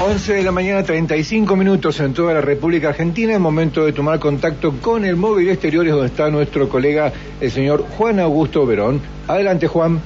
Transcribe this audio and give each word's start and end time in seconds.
11 0.00 0.34
de 0.34 0.42
la 0.42 0.50
mañana, 0.50 0.82
35 0.82 1.54
minutos 1.54 2.00
en 2.00 2.12
toda 2.14 2.34
la 2.34 2.40
República 2.40 2.88
Argentina. 2.88 3.32
Es 3.32 3.40
momento 3.40 3.84
de 3.84 3.92
tomar 3.92 4.18
contacto 4.18 4.74
con 4.80 5.04
el 5.04 5.14
móvil 5.14 5.48
exteriores 5.48 5.92
donde 5.92 6.08
está 6.08 6.30
nuestro 6.30 6.68
colega, 6.68 7.12
el 7.40 7.50
señor 7.50 7.84
Juan 7.96 8.18
Augusto 8.18 8.66
Verón. 8.66 9.00
Adelante, 9.28 9.68
Juan. 9.68 10.00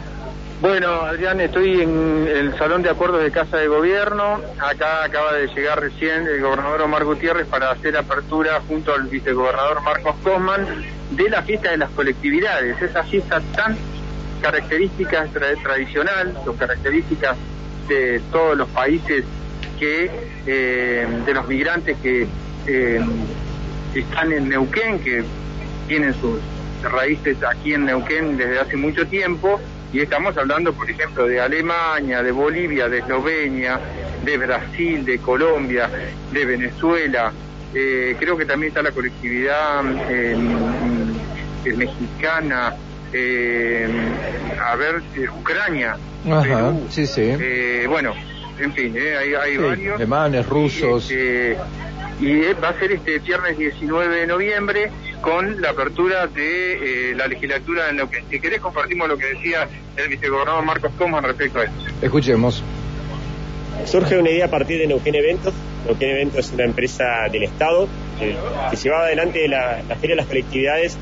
Bueno, 0.61 0.89
Adrián, 1.03 1.41
estoy 1.41 1.81
en 1.81 2.29
el 2.29 2.57
Salón 2.59 2.83
de 2.83 2.91
Acuerdos 2.91 3.23
de 3.23 3.31
Casa 3.31 3.57
de 3.57 3.67
Gobierno. 3.67 4.41
Acá 4.59 5.05
acaba 5.05 5.33
de 5.33 5.47
llegar 5.49 5.81
recién 5.81 6.27
el 6.27 6.43
gobernador 6.43 6.83
Omar 6.83 7.05
Gutiérrez 7.05 7.47
para 7.47 7.71
hacer 7.71 7.97
apertura 7.97 8.61
junto 8.69 8.93
al 8.93 9.05
vicegobernador 9.05 9.81
Marcos 9.83 10.17
Cosman 10.23 10.67
de 11.13 11.31
la 11.31 11.43
fiesta 11.43 11.71
de 11.71 11.79
las 11.79 11.91
colectividades. 11.91 12.81
Esa 12.83 13.05
fiesta 13.05 13.41
tan 13.57 13.77
característica 14.43 15.27
tradicional, 15.63 16.39
son 16.45 16.57
características 16.57 17.37
de 17.89 18.21
todos 18.31 18.57
los 18.57 18.69
países 18.69 19.25
que 19.79 20.11
eh, 20.47 21.07
de 21.25 21.35
los 21.35 21.49
migrantes 21.49 21.97
que 22.03 22.27
eh, 22.67 23.01
están 23.95 24.33
en 24.33 24.49
Neuquén, 24.49 24.99
que 25.01 25.25
tienen 25.87 26.15
sus 26.15 26.41
raíces 26.83 27.37
aquí 27.43 27.75
en 27.75 27.87
Neuquén 27.87 28.37
desde 28.37 28.61
hace 28.61 28.77
mucho 28.77 29.07
tiempo, 29.07 29.61
y 29.93 30.01
estamos 30.01 30.37
hablando, 30.37 30.73
por 30.73 30.91
ejemplo, 30.91 31.27
de 31.27 31.41
Alemania, 31.41 32.23
de 32.23 32.31
Bolivia, 32.31 32.89
de 32.89 32.99
Eslovenia, 32.99 33.81
de 34.23 34.37
Brasil, 34.37 35.05
de 35.05 35.19
Colombia, 35.19 35.89
de 36.31 36.45
Venezuela. 36.45 37.33
Eh, 37.75 38.15
creo 38.19 38.37
que 38.37 38.45
también 38.45 38.69
está 38.69 38.83
la 38.83 38.91
colectividad 38.91 39.83
mexicana, 41.65 42.75
a 44.61 44.77
ver, 44.77 45.03
Ucrania. 45.39 45.97
Ajá, 46.31 46.75
sí, 46.91 47.07
sí. 47.07 47.33
bueno, 47.89 48.15
en 48.61 48.73
fin, 48.73 48.95
¿eh? 48.97 49.17
hay, 49.17 49.35
hay 49.35 49.57
varios. 49.57 49.97
Alemanes, 49.97 50.47
rusos. 50.47 51.11
Este, 51.11 51.57
y 52.21 52.53
va 52.55 52.71
a 52.71 52.79
ser 52.79 52.93
este 52.93 53.19
viernes 53.21 53.57
19 53.57 54.17
de 54.17 54.27
noviembre 54.27 54.91
con 55.21 55.61
la 55.61 55.71
apertura 55.71 56.27
de 56.27 57.11
eh, 57.11 57.15
la 57.15 57.27
legislatura 57.29 57.91
en 57.91 57.99
lo 57.99 58.11
que 58.11 58.25
si 58.29 58.41
querés 58.41 58.61
compartimos 58.61 59.09
lo 59.09 59.17
que 59.17 59.27
decía 59.27 59.69
el 59.97 60.09
vicegobernador 60.09 60.65
Marcos 60.65 60.93
Coman 60.99 61.23
respecto 61.23 61.61
a 61.61 61.65
esto. 61.65 61.85
Escuchemos. 62.03 62.63
Surge 63.85 64.19
una 64.19 64.31
idea 64.31 64.47
a 64.47 64.51
partir 64.51 64.79
de 64.79 64.87
Neuquén 64.89 65.15
Eventos. 65.15 65.55
Neuquén 65.87 66.11
Eventos 66.11 66.47
es 66.47 66.53
una 66.53 66.65
empresa 66.65 67.05
del 67.31 67.45
Estado 67.45 67.89
que, 68.19 68.37
llevaba 68.83 69.05
adelante 69.05 69.47
la, 69.47 69.83
Feria 70.01 70.11
de 70.11 70.17
las 70.17 70.27
Colectividades 70.27 70.99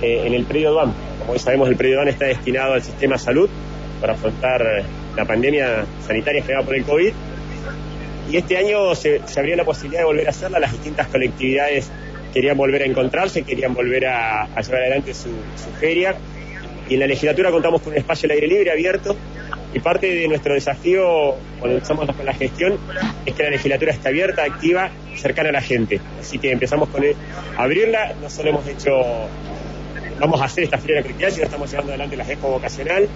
eh, 0.00 0.22
en 0.26 0.32
el 0.32 0.44
predio 0.44 0.72
DUAM. 0.72 0.92
Como 1.18 1.38
sabemos, 1.38 1.68
el 1.68 1.76
predio 1.76 1.96
DUAM 1.96 2.08
está 2.08 2.24
destinado 2.24 2.72
al 2.72 2.82
sistema 2.82 3.18
salud 3.18 3.50
para 4.00 4.14
afrontar 4.14 4.84
la 5.16 5.24
pandemia 5.24 5.84
sanitaria 6.06 6.42
creada 6.42 6.64
por 6.64 6.74
el 6.74 6.84
COVID. 6.84 7.12
Y 8.30 8.36
este 8.36 8.56
año 8.56 8.94
se, 8.94 9.20
abrió 9.36 9.56
la 9.56 9.64
posibilidad 9.64 10.00
de 10.00 10.06
volver 10.06 10.26
a 10.26 10.30
hacerla, 10.30 10.58
las 10.58 10.72
distintas 10.72 11.08
colectividades 11.08 11.90
querían 12.32 12.56
volver 12.56 12.82
a 12.82 12.86
encontrarse, 12.86 13.42
querían 13.42 13.74
volver 13.74 14.06
a, 14.06 14.48
llevar 14.60 14.80
adelante 14.80 15.14
su, 15.14 15.30
feria. 15.78 16.14
Y 16.88 16.94
en 16.94 17.00
la 17.00 17.06
legislatura 17.06 17.50
contamos 17.50 17.82
con 17.82 17.92
un 17.92 17.98
espacio 17.98 18.26
al 18.26 18.32
aire 18.32 18.46
libre 18.46 18.70
abierto 18.70 19.16
y 19.72 19.80
parte 19.80 20.06
de 20.06 20.28
nuestro 20.28 20.54
desafío 20.54 21.34
cuando 21.58 21.76
empezamos 21.76 22.06
con 22.14 22.26
la 22.26 22.34
gestión 22.34 22.78
es 23.26 23.34
que 23.34 23.42
la 23.42 23.50
legislatura 23.50 23.92
esté 23.92 24.08
abierta, 24.08 24.44
activa, 24.44 24.90
cercana 25.16 25.48
a 25.48 25.52
la 25.52 25.62
gente. 25.62 26.00
Así 26.20 26.38
que 26.38 26.52
empezamos 26.52 26.88
con 26.90 27.02
abrirla, 27.56 28.14
no 28.20 28.28
solo 28.30 28.50
hemos 28.50 28.66
hecho 28.68 28.92
vamos 30.18 30.40
a 30.40 30.44
hacer 30.44 30.64
esta 30.64 30.78
feria 30.78 30.96
de 30.96 31.02
colectividad, 31.02 31.30
sino 31.30 31.44
estamos 31.44 31.70
llevando 31.70 31.92
adelante 31.92 32.16
la 32.16 32.24
expo 32.24 32.48
vocacional, 32.48 33.08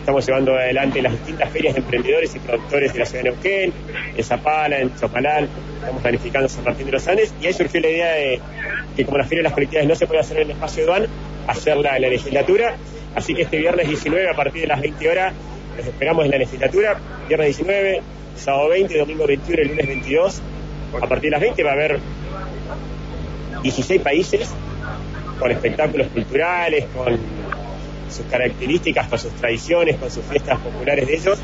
estamos 0.00 0.26
llevando 0.26 0.54
adelante 0.54 1.02
las 1.02 1.12
distintas 1.12 1.50
ferias 1.50 1.74
de 1.74 1.80
emprendedores 1.80 2.34
y 2.34 2.38
productores 2.38 2.92
de 2.92 2.98
la 2.98 3.06
ciudad 3.06 3.24
de 3.24 3.30
Neuquén, 3.30 3.72
en 4.16 4.24
Zapala, 4.24 4.78
en 4.78 4.94
Chopalal, 4.96 5.48
estamos 5.78 6.02
planificando 6.02 6.48
San 6.48 6.64
Martín 6.64 6.86
de 6.86 6.92
los 6.92 7.08
Andes, 7.08 7.34
y 7.40 7.46
ahí 7.46 7.52
surgió 7.52 7.80
la 7.80 7.88
idea 7.88 8.12
de 8.12 8.40
que 8.96 9.04
como 9.04 9.18
la 9.18 9.24
feria 9.24 9.38
de 9.38 9.44
las 9.44 9.52
colectividades 9.52 9.88
no 9.88 9.94
se 9.94 10.06
puede 10.06 10.20
hacer 10.20 10.38
en 10.38 10.42
el 10.44 10.50
espacio 10.50 10.82
de 10.82 10.86
Duan, 10.86 11.06
hacerla 11.46 11.96
en 11.96 12.02
la 12.02 12.08
legislatura, 12.08 12.76
así 13.14 13.34
que 13.34 13.42
este 13.42 13.58
viernes 13.58 13.88
19 13.88 14.30
a 14.30 14.34
partir 14.34 14.62
de 14.62 14.68
las 14.68 14.80
20 14.80 15.08
horas 15.08 15.32
los 15.76 15.86
esperamos 15.86 16.24
en 16.24 16.30
la 16.30 16.38
legislatura, 16.38 16.98
viernes 17.28 17.56
19, 17.56 18.02
sábado 18.36 18.68
20, 18.68 18.98
domingo 18.98 19.26
21 19.26 19.62
y 19.62 19.68
lunes 19.68 19.86
22, 19.86 20.42
a 21.00 21.06
partir 21.06 21.30
de 21.30 21.30
las 21.30 21.40
20 21.40 21.62
va 21.62 21.70
a 21.70 21.74
haber 21.74 22.00
16 23.62 24.02
países 24.02 24.50
con 25.38 25.50
espectáculos 25.50 26.08
culturales, 26.08 26.86
con 26.94 27.18
sus 28.10 28.26
características, 28.26 29.08
con 29.08 29.18
sus 29.18 29.32
tradiciones, 29.32 29.96
con 29.96 30.10
sus 30.10 30.24
fiestas 30.24 30.58
populares 30.58 31.06
de 31.06 31.14
ellos, 31.14 31.38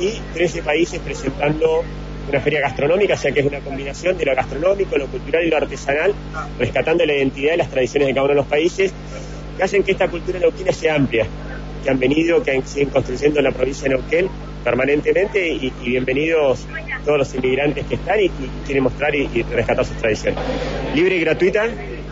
y 0.00 0.12
13 0.34 0.62
países 0.62 1.00
presentando 1.00 1.82
una 2.28 2.40
feria 2.40 2.60
gastronómica, 2.60 3.14
o 3.14 3.18
sea 3.18 3.32
que 3.32 3.40
es 3.40 3.46
una 3.46 3.60
combinación 3.60 4.16
de 4.16 4.24
lo 4.24 4.34
gastronómico, 4.34 4.96
lo 4.96 5.06
cultural 5.06 5.44
y 5.44 5.50
lo 5.50 5.56
artesanal, 5.56 6.14
rescatando 6.58 7.04
la 7.04 7.14
identidad 7.14 7.54
y 7.54 7.56
las 7.58 7.70
tradiciones 7.70 8.08
de 8.08 8.14
cada 8.14 8.24
uno 8.24 8.32
de 8.32 8.40
los 8.40 8.46
países, 8.46 8.92
que 9.56 9.62
hacen 9.62 9.82
que 9.82 9.92
esta 9.92 10.08
cultura 10.08 10.38
neuquina 10.38 10.72
sea 10.72 10.94
amplia, 10.94 11.26
que 11.82 11.90
han 11.90 11.98
venido, 11.98 12.42
que 12.42 12.62
siguen 12.62 12.90
construyendo 12.90 13.40
en 13.40 13.44
la 13.44 13.52
provincia 13.52 13.88
de 13.88 13.96
Neuquén 13.96 14.28
permanentemente 14.64 15.46
y, 15.46 15.70
bienvenidos 15.84 16.66
todos 17.04 17.18
los 17.18 17.34
inmigrantes 17.34 17.84
que 17.84 17.96
están 17.96 18.18
y, 18.18 18.30
quieren 18.64 18.82
mostrar 18.82 19.14
y 19.14 19.26
rescatar 19.42 19.84
sus 19.84 19.96
tradiciones. 19.98 20.38
Libre 20.94 21.16
y 21.16 21.20
gratuita, 21.20 21.68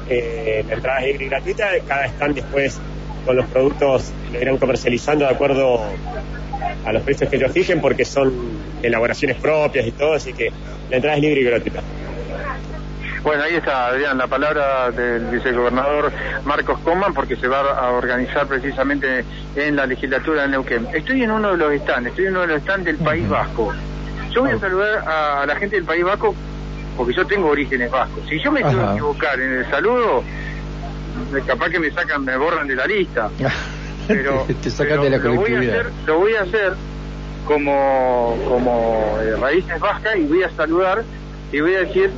eh, 0.09 0.65
la 0.69 0.75
entrada 0.75 1.01
es 1.01 1.07
libre 1.07 1.25
y 1.25 1.29
gratuita, 1.29 1.69
cada 1.87 2.07
stand 2.07 2.35
después 2.37 2.81
con 3.25 3.37
los 3.37 3.47
productos 3.47 4.13
lo 4.33 4.41
irán 4.41 4.59
comercializando 4.59 5.25
de 5.25 5.31
acuerdo 5.31 5.81
a 6.85 6.93
los 6.93 7.03
precios 7.03 7.31
que 7.31 7.37
ellos 7.37 7.53
fijen 7.53 7.81
porque 7.81 8.05
son 8.05 8.33
elaboraciones 8.83 9.37
propias 9.37 9.87
y 9.87 9.93
todo, 9.93 10.15
así 10.15 10.33
que 10.33 10.51
la 10.91 10.97
entrada 10.97 11.17
es 11.17 11.23
libre 11.23 11.41
y 11.41 11.45
gratuita. 11.45 11.83
Bueno, 13.23 13.45
ahí 13.45 13.55
está, 13.55 13.87
Adrián, 13.87 14.19
la 14.19 14.27
palabra 14.27 14.91
del 14.91 15.27
vicegobernador 15.27 16.11
Marcos 16.45 16.81
Coman, 16.81 17.15
porque 17.15 17.37
se 17.37 17.47
va 17.47 17.61
a 17.61 17.93
organizar 17.93 18.49
precisamente 18.49 19.25
en 19.55 19.77
la 19.77 19.87
legislatura 19.87 20.43
de 20.43 20.49
Neuquén. 20.49 20.89
Estoy 20.93 21.23
en 21.23 21.31
uno 21.31 21.53
de 21.53 21.57
los 21.57 21.73
stands, 21.83 22.09
estoy 22.09 22.27
en 22.27 22.33
uno 22.33 22.41
de 22.41 22.47
los 22.49 22.63
stands 22.63 22.85
del 22.85 22.97
País 22.97 23.29
Vasco. 23.29 23.73
Yo 24.33 24.41
voy 24.41 24.51
a 24.51 24.59
saludar 24.59 25.05
a 25.07 25.47
la 25.47 25.55
gente 25.55 25.77
del 25.77 25.85
País 25.85 26.03
Vasco 26.03 26.35
porque 26.97 27.15
yo 27.15 27.27
tengo 27.27 27.49
orígenes 27.49 27.91
vascos. 27.91 28.25
Si 28.29 28.39
yo 28.41 28.53
me 28.53 28.63
quiero 28.63 28.93
equivocar 28.93 29.41
en 29.41 29.53
el 29.55 29.71
saludo, 29.71 30.23
capaz 31.47 31.71
que 31.71 31.79
me 31.79 31.91
sacan, 31.91 32.25
me 32.25 32.37
borran 32.37 32.69
de 32.69 32.77
la 32.77 32.87
lista. 32.87 33.31
Pero, 34.09 34.47
Te 34.63 34.71
sacan 34.71 35.01
de 35.01 35.11
la 35.11 35.19
lo 35.19 35.35
voy 35.37 35.55
a 35.55 35.59
hacer, 35.61 35.91
lo 36.07 36.19
voy 36.19 36.35
a 36.35 36.43
hacer 36.43 36.73
como, 37.47 38.37
como 38.49 39.19
eh, 39.23 39.37
raíces 39.37 39.79
vascas 39.79 40.17
y 40.17 40.25
voy 40.25 40.43
a 40.43 40.51
saludar 40.51 41.05
y 41.53 41.61
voy 41.61 41.75
a 41.77 41.81
decir, 41.81 42.11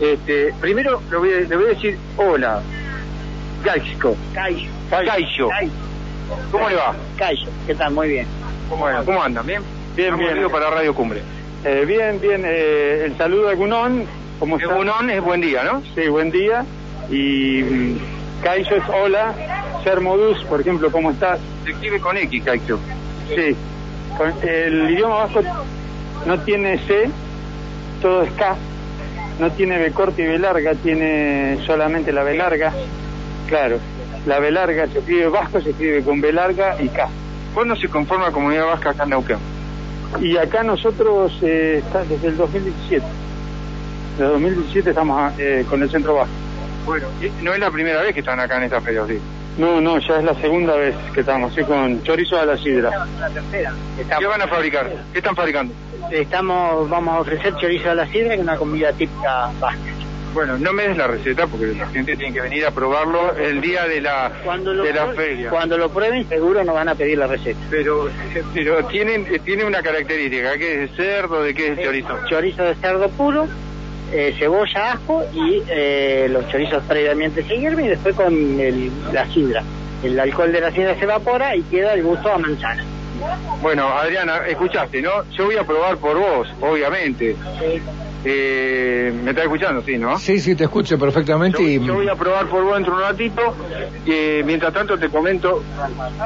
este, 0.00 0.54
primero 0.60 1.02
le 1.10 1.16
voy 1.16 1.32
a, 1.32 1.40
le 1.40 1.56
voy 1.56 1.64
a 1.66 1.68
decir 1.68 1.98
hola, 2.16 2.62
Gaisco. 3.64 4.16
Caixo. 4.32 5.48
¿Cómo 6.52 6.68
le 6.68 6.76
va? 6.76 6.94
Caixo, 7.16 7.48
¿qué 7.66 7.74
tal? 7.74 7.92
Muy 7.92 8.08
bien. 8.08 8.26
¿Cómo, 8.68 8.86
¿Cómo 9.04 9.22
andan? 9.22 9.46
¿Bien? 9.46 9.62
Bien, 9.96 10.16
bien. 10.16 10.50
para 10.50 10.70
Radio 10.70 10.94
Cumbre. 10.94 11.22
Eh, 11.64 11.84
bien, 11.86 12.20
bien. 12.20 12.42
Eh, 12.44 13.04
el 13.06 13.16
saludo 13.16 13.48
a 13.48 13.54
Gunón. 13.54 14.04
¿Cómo 14.38 14.58
está? 14.58 14.74
Gunón 14.74 15.08
es 15.10 15.22
buen 15.22 15.40
día, 15.40 15.64
¿no? 15.64 15.82
Sí, 15.94 16.08
buen 16.08 16.30
día. 16.30 16.64
Y 17.10 17.62
mm, 17.62 17.98
Caixo 18.42 18.76
es 18.76 18.84
hola. 18.88 19.34
Sermodus, 19.82 20.42
por 20.44 20.60
ejemplo, 20.60 20.90
¿cómo 20.90 21.10
estás? 21.10 21.38
Se 21.64 21.70
escribe 21.70 22.00
con 22.00 22.16
X, 22.16 22.42
Caixo. 22.44 22.78
Sí. 23.28 23.56
el 24.46 24.90
idioma 24.90 25.24
vasco 25.24 25.42
no 26.26 26.38
tiene 26.40 26.78
C, 26.78 27.08
todo 28.00 28.22
es 28.22 28.32
K. 28.32 28.56
No 29.40 29.50
tiene 29.50 29.78
B 29.78 29.90
corta 29.90 30.22
y 30.22 30.26
B 30.26 30.38
larga, 30.38 30.74
tiene 30.74 31.58
solamente 31.66 32.12
la 32.12 32.22
B 32.22 32.36
larga. 32.36 32.72
Claro, 33.48 33.78
la 34.26 34.38
B 34.38 34.50
larga 34.50 34.86
se 34.86 34.98
escribe 35.00 35.28
vasco, 35.28 35.60
se 35.60 35.70
escribe 35.70 36.02
con 36.02 36.20
B 36.20 36.32
larga 36.32 36.76
y 36.80 36.88
K. 36.88 37.08
¿Cuándo 37.52 37.76
se 37.76 37.88
conforma 37.88 38.26
la 38.26 38.32
comunidad 38.32 38.66
vasca 38.66 38.90
acá 38.90 39.04
en 39.04 39.10
Neuquén? 39.10 39.53
Y 40.20 40.36
acá 40.36 40.62
nosotros, 40.62 41.32
eh, 41.42 41.82
está 41.84 42.04
desde 42.04 42.28
el 42.28 42.36
2017. 42.36 43.04
Desde 44.12 44.24
el 44.26 44.32
2017 44.32 44.90
estamos 44.90 45.32
eh, 45.38 45.64
con 45.68 45.82
el 45.82 45.90
Centro 45.90 46.14
Bajo. 46.14 46.30
Bueno, 46.86 47.08
no 47.42 47.52
es 47.52 47.58
la 47.58 47.70
primera 47.70 48.02
vez 48.02 48.12
que 48.12 48.20
están 48.20 48.38
acá 48.38 48.58
en 48.58 48.64
esta 48.64 48.80
feria, 48.80 49.06
¿sí? 49.06 49.18
No, 49.58 49.80
no, 49.80 49.98
ya 49.98 50.18
es 50.18 50.24
la 50.24 50.34
segunda 50.34 50.74
vez 50.76 50.94
que 51.14 51.20
estamos, 51.20 51.54
sí, 51.54 51.62
con 51.62 52.02
chorizo 52.02 52.38
a 52.38 52.44
la 52.44 52.56
sidra. 52.56 53.06
La 53.20 53.30
tercera. 53.30 53.72
¿Qué 54.18 54.26
van 54.26 54.42
a 54.42 54.48
fabricar? 54.48 54.90
¿Qué 55.12 55.18
están 55.18 55.36
fabricando? 55.36 55.72
Estamos, 56.10 56.90
vamos 56.90 57.14
a 57.14 57.20
ofrecer 57.20 57.54
chorizo 57.56 57.90
a 57.90 57.94
la 57.94 58.06
sidra, 58.06 58.30
que 58.30 58.34
es 58.34 58.40
una 58.40 58.56
comida 58.56 58.92
típica 58.92 59.50
vasca. 59.60 59.93
Bueno, 60.34 60.58
no 60.58 60.72
me 60.72 60.88
des 60.88 60.96
la 60.96 61.06
receta 61.06 61.46
porque 61.46 61.66
la 61.66 61.86
gente 61.86 62.16
tiene 62.16 62.34
que 62.34 62.40
venir 62.40 62.66
a 62.66 62.72
probarlo 62.72 63.36
el 63.36 63.60
día 63.60 63.84
de 63.86 64.00
la, 64.00 64.32
de 64.64 64.92
la 64.92 65.06
feria. 65.14 65.48
Cuando 65.48 65.78
lo 65.78 65.88
prueben 65.90 66.28
seguro 66.28 66.64
nos 66.64 66.74
van 66.74 66.88
a 66.88 66.96
pedir 66.96 67.18
la 67.18 67.28
receta. 67.28 67.60
Pero 67.70 68.10
pero 68.52 68.84
tienen, 68.86 69.26
tiene 69.44 69.64
una 69.64 69.80
característica, 69.80 70.58
¿qué 70.58 70.84
es 70.84 70.90
de 70.90 70.96
cerdo? 70.96 71.42
¿De 71.42 71.54
qué 71.54 71.68
es 71.68 71.78
el 71.78 71.84
chorizo? 71.84 72.18
Chorizo 72.28 72.64
de 72.64 72.74
cerdo 72.74 73.08
puro, 73.10 73.46
eh, 74.12 74.34
cebolla, 74.36 74.92
ajo 74.92 75.24
y 75.32 75.62
eh, 75.68 76.26
los 76.28 76.48
chorizos 76.48 76.82
previamente 76.82 77.44
se 77.44 77.56
hierven 77.56 77.86
y 77.86 77.88
después 77.90 78.16
con 78.16 78.58
la 79.12 79.26
sidra. 79.32 79.62
El 80.02 80.18
alcohol 80.18 80.52
de 80.52 80.60
la 80.60 80.72
sidra 80.72 80.96
se 80.96 81.04
evapora 81.04 81.54
y 81.54 81.62
queda 81.62 81.94
el 81.94 82.02
gusto 82.02 82.30
a 82.32 82.38
manzana. 82.38 82.84
Bueno, 83.62 83.86
Adriana, 83.86 84.46
escuchaste, 84.48 85.00
¿no? 85.00 85.10
Yo 85.30 85.46
voy 85.46 85.56
a 85.56 85.64
probar 85.64 85.96
por 85.98 86.18
vos, 86.18 86.48
obviamente. 86.60 87.36
Eh, 88.24 89.12
¿Me 89.22 89.30
estás 89.30 89.44
escuchando? 89.44 89.82
Sí, 89.82 89.98
¿no? 89.98 90.18
Sí, 90.18 90.38
sí, 90.40 90.54
te 90.54 90.64
escucho 90.64 90.98
perfectamente. 90.98 91.58
Yo, 91.62 91.68
y... 91.82 91.86
yo 91.86 91.94
voy 91.94 92.08
a 92.08 92.14
probar 92.14 92.46
por 92.46 92.64
vos 92.64 92.74
dentro 92.74 92.96
de 92.96 93.02
un 93.02 93.08
ratito. 93.08 93.42
Y 94.06 94.42
mientras 94.44 94.72
tanto 94.72 94.98
te 94.98 95.08
comento 95.08 95.62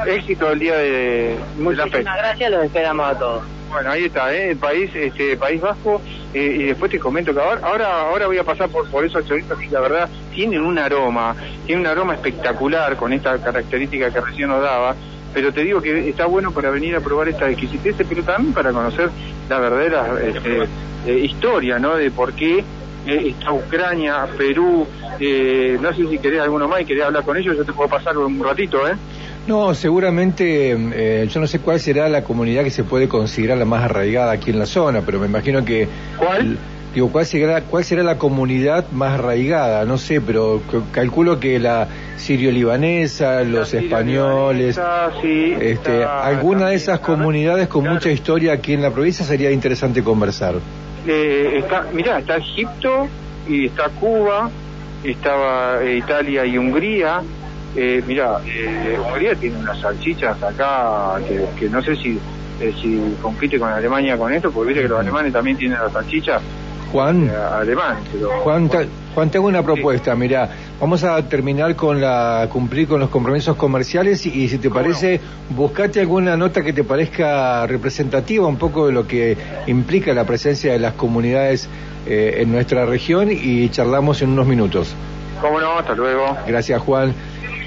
éxito 0.07 0.49
del 0.49 0.59
día 0.59 0.77
de, 0.77 0.89
de 0.89 1.35
la 1.37 1.63
Muchísimas 1.63 1.91
fecha. 1.91 2.15
gracias, 2.17 2.51
los 2.51 2.63
esperamos 2.63 3.05
a 3.07 3.19
todos. 3.19 3.43
Bueno, 3.69 3.91
ahí 3.91 4.05
está, 4.05 4.33
¿eh? 4.33 4.51
el 4.51 4.57
país, 4.57 4.89
este, 4.95 5.37
País 5.37 5.61
Vasco, 5.61 6.01
eh, 6.33 6.57
y 6.59 6.63
después 6.63 6.89
te 6.89 6.97
comento 6.97 7.31
que 7.35 7.39
ahora, 7.39 7.61
ahora, 7.63 8.01
ahora 8.09 8.25
voy 8.25 8.39
a 8.39 8.43
pasar 8.43 8.67
por, 8.69 8.89
por 8.89 9.05
esos 9.05 9.23
chorizos 9.27 9.59
que 9.59 9.67
la 9.69 9.79
verdad 9.79 10.09
tienen 10.33 10.61
un 10.61 10.79
aroma, 10.79 11.35
tienen 11.67 11.85
un 11.85 11.87
aroma 11.91 12.15
espectacular 12.15 12.95
con 12.95 13.13
esta 13.13 13.37
característica 13.37 14.09
que 14.09 14.21
recién 14.21 14.49
nos 14.49 14.63
daba, 14.63 14.95
pero 15.33 15.53
te 15.53 15.63
digo 15.63 15.81
que 15.81 16.09
está 16.09 16.25
bueno 16.25 16.51
para 16.51 16.69
venir 16.69 16.95
a 16.95 16.99
probar 16.99 17.29
esta 17.29 17.49
exquisitez, 17.49 17.95
pero 18.07 18.23
también 18.23 18.53
para 18.53 18.71
conocer 18.71 19.09
la 19.49 19.59
verdadera 19.59 20.15
este, 20.21 20.63
eh, 21.05 21.19
historia, 21.23 21.79
¿no? 21.79 21.95
De 21.95 22.11
por 22.11 22.33
qué 22.33 22.63
eh, 23.05 23.29
está 23.29 23.51
Ucrania, 23.53 24.27
Perú, 24.37 24.85
eh, 25.19 25.77
no 25.81 25.93
sé 25.93 26.07
si 26.07 26.17
querés 26.17 26.41
alguno 26.41 26.67
más 26.67 26.81
y 26.81 26.85
querés 26.85 27.03
hablar 27.03 27.23
con 27.23 27.37
ellos, 27.37 27.55
yo 27.55 27.65
te 27.65 27.73
puedo 27.73 27.89
pasar 27.89 28.17
un 28.17 28.43
ratito, 28.43 28.87
¿eh? 28.87 28.93
No, 29.47 29.73
seguramente, 29.73 30.73
eh, 30.73 31.27
yo 31.27 31.39
no 31.39 31.47
sé 31.47 31.59
cuál 31.59 31.79
será 31.79 32.07
la 32.07 32.23
comunidad 32.23 32.63
que 32.63 32.69
se 32.69 32.83
puede 32.83 33.07
considerar 33.07 33.57
la 33.57 33.65
más 33.65 33.83
arraigada 33.83 34.31
aquí 34.31 34.51
en 34.51 34.59
la 34.59 34.65
zona, 34.65 35.01
pero 35.01 35.19
me 35.19 35.25
imagino 35.25 35.65
que... 35.65 35.87
¿Cuál? 36.17 36.57
Digo, 36.93 37.11
¿cuál 37.11 37.25
será, 37.25 37.61
¿cuál 37.61 37.83
será 37.83 38.01
la 38.01 38.17
comunidad 38.17 38.89
más 38.91 39.19
arraigada? 39.19 39.85
No 39.85 39.97
sé, 39.97 40.21
pero 40.21 40.61
calculo 40.91 41.39
que 41.39 41.59
la 41.59 41.87
sirio-libanesa, 42.17 43.43
los 43.43 43.73
españoles, 43.73 44.79
sí, 45.21 45.53
este, 45.53 45.99
está 46.01 46.25
alguna 46.25 46.69
de 46.69 46.75
esas 46.75 46.99
comunidades 46.99 47.67
con 47.67 47.81
claro. 47.81 47.95
mucha 47.95 48.09
historia 48.09 48.53
aquí 48.53 48.73
en 48.73 48.81
la 48.81 48.91
provincia 48.91 49.23
sería 49.23 49.51
interesante 49.51 50.03
conversar. 50.03 50.55
Eh, 51.07 51.59
está, 51.59 51.85
mirá, 51.93 52.19
está 52.19 52.37
Egipto 52.37 53.07
y 53.47 53.67
está 53.67 53.89
Cuba, 53.89 54.49
estaba 55.03 55.83
eh, 55.83 55.97
Italia 55.97 56.45
y 56.45 56.57
Hungría. 56.57 57.21
Eh, 57.75 58.01
mirá, 58.07 58.39
eh, 58.47 58.97
Hungría 58.99 59.35
tiene 59.35 59.57
unas 59.57 59.79
salchichas 59.79 60.41
acá 60.41 61.19
que, 61.27 61.45
que 61.57 61.69
no 61.69 61.83
sé 61.83 61.95
si 61.95 62.19
eh, 62.59 62.73
si 62.81 63.15
compite 63.21 63.57
con 63.57 63.71
Alemania 63.71 64.17
con 64.17 64.33
esto, 64.33 64.51
porque 64.51 64.69
viste 64.69 64.83
que 64.83 64.89
los 64.89 64.99
alemanes 64.99 65.31
también 65.31 65.55
tienen 65.55 65.79
las 65.79 65.93
salchichas 65.93 66.41
Juan, 66.91 67.27
eh. 67.27 67.75
Pero, 68.11 68.29
Juan, 68.41 68.69
te, 68.69 68.87
Juan, 69.13 69.29
tengo 69.29 69.47
una 69.47 69.63
propuesta. 69.63 70.15
Mira, 70.15 70.49
vamos 70.79 71.03
a 71.03 71.21
terminar 71.27 71.75
con 71.75 72.01
la 72.01 72.47
cumplir 72.51 72.87
con 72.87 72.99
los 72.99 73.09
compromisos 73.09 73.55
comerciales 73.55 74.25
y, 74.25 74.47
si 74.47 74.57
te 74.57 74.69
¿Cómo 74.69 74.81
parece, 74.81 75.19
buscate 75.49 75.99
alguna 75.99 76.35
nota 76.37 76.63
que 76.63 76.73
te 76.73 76.83
parezca 76.83 77.67
representativa 77.67 78.47
un 78.47 78.57
poco 78.57 78.87
de 78.87 78.93
lo 78.93 79.07
que 79.07 79.37
implica 79.67 80.13
la 80.13 80.25
presencia 80.25 80.71
de 80.71 80.79
las 80.79 80.93
comunidades 80.93 81.67
eh, 82.07 82.37
en 82.37 82.51
nuestra 82.51 82.85
región 82.85 83.29
y 83.31 83.69
charlamos 83.69 84.21
en 84.21 84.29
unos 84.29 84.47
minutos. 84.47 84.95
¿Cómo 85.41 85.59
no? 85.59 85.79
Hasta 85.79 85.93
luego. 85.93 86.37
Gracias, 86.47 86.81
Juan. 86.81 87.13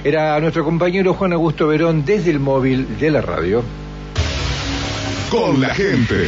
Era 0.05 0.39
nuestro 0.41 0.65
compañero 0.65 1.15
Juan 1.15 1.33
Augusto 1.33 1.69
Verón 1.69 2.05
desde 2.05 2.31
el 2.31 2.41
móvil 2.41 2.99
de 2.99 3.11
la 3.11 3.21
radio. 3.21 3.63
Con 5.31 5.61
la 5.61 5.75
gente. 5.75 6.27